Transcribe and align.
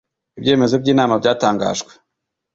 ibyemezo 0.39 0.75
by'inama 0.81 1.13
byatangajwe 1.21 1.91